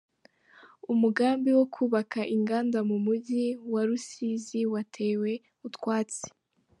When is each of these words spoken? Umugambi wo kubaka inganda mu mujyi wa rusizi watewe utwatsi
Umugambi 0.93 1.49
wo 1.57 1.65
kubaka 1.75 2.19
inganda 2.35 2.79
mu 2.89 2.97
mujyi 3.05 3.45
wa 3.73 3.81
rusizi 3.87 4.59
watewe 4.73 5.31
utwatsi 5.67 6.25